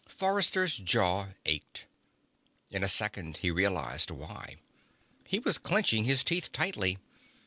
Forrester's 0.09 0.77
jaw 0.77 1.27
ached. 1.45 1.85
In 2.71 2.83
a 2.83 2.87
second 2.87 3.37
he 3.37 3.51
realized 3.51 4.09
why; 4.09 4.55
he 5.27 5.37
was 5.37 5.59
clenching 5.59 6.05
his 6.05 6.23
teeth 6.23 6.51
tightly. 6.51 6.97